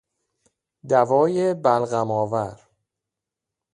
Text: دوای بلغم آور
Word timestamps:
دوای 0.89 1.53
بلغم 1.63 2.09
آور 2.11 2.57